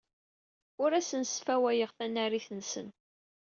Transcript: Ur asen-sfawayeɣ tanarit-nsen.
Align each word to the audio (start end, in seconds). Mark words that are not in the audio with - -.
Ur 0.83 0.91
asen-sfawayeɣ 0.99 1.91
tanarit-nsen. 1.97 2.87